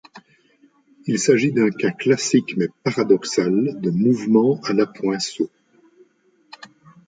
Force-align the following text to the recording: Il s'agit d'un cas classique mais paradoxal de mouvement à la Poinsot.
Il 1.05 1.19
s'agit 1.19 1.51
d'un 1.51 1.69
cas 1.69 1.91
classique 1.91 2.57
mais 2.57 2.69
paradoxal 2.83 3.79
de 3.81 3.91
mouvement 3.91 4.59
à 4.63 4.73
la 4.73 4.87
Poinsot. 4.87 5.51